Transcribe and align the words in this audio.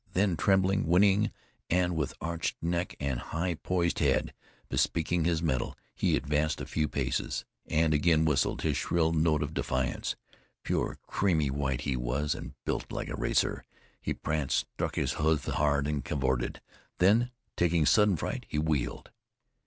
Then 0.13 0.35
trembling, 0.35 0.87
whinnying, 0.87 1.29
and 1.69 1.95
with 1.95 2.15
arched 2.19 2.55
neck 2.59 2.95
and 2.99 3.19
high 3.19 3.53
poised 3.61 3.99
head, 3.99 4.33
bespeaking 4.67 5.25
his 5.25 5.43
mettle, 5.43 5.77
he 5.93 6.15
advanced 6.17 6.59
a 6.59 6.65
few 6.65 6.87
paces, 6.87 7.45
and 7.67 7.93
again 7.93 8.25
whistled 8.25 8.63
his 8.63 8.77
shrill 8.77 9.13
note 9.13 9.43
of 9.43 9.53
defiance. 9.53 10.15
Pure 10.63 10.97
creamy 11.05 11.51
white 11.51 11.81
he 11.81 11.95
was, 11.95 12.33
and 12.33 12.55
built 12.65 12.91
like 12.91 13.09
a 13.09 13.15
racer. 13.15 13.63
He 14.01 14.15
pranced, 14.15 14.65
struck 14.73 14.95
his 14.95 15.13
hoofs 15.21 15.45
hard 15.45 15.85
and 15.85 16.03
cavorted; 16.03 16.61
then, 16.97 17.29
taking 17.55 17.85
sudden 17.85 18.15
fright, 18.17 18.47
he 18.49 18.57
wheeled. 18.57 19.11